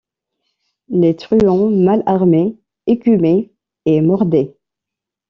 [0.87, 2.57] Les truands, mal armés,
[2.87, 3.51] écumaient
[3.85, 4.57] et mordaient.